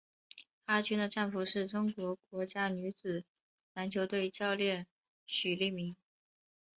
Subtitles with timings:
[0.65, 3.23] 何军的丈夫是中国国家女子
[3.75, 4.87] 篮球队教练
[5.27, 5.95] 许利民。